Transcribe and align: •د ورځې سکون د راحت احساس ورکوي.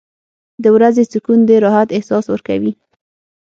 •د 0.63 0.65
ورځې 0.75 1.03
سکون 1.11 1.39
د 1.47 1.51
راحت 1.65 1.89
احساس 1.97 2.25
ورکوي. 2.29 2.71